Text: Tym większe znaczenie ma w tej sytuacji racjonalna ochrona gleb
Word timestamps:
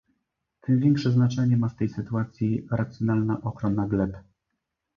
Tym 0.61 0.79
większe 0.79 1.11
znaczenie 1.11 1.57
ma 1.57 1.69
w 1.69 1.75
tej 1.75 1.89
sytuacji 1.89 2.67
racjonalna 2.71 3.41
ochrona 3.41 3.87
gleb 3.87 4.17